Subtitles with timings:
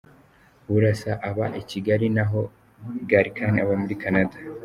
[0.71, 2.41] Burasa aba i Kigali na ho
[3.09, 4.35] Gallican aba muri Canada.